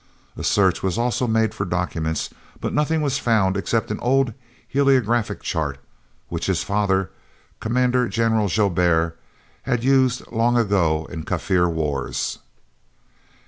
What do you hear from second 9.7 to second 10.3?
used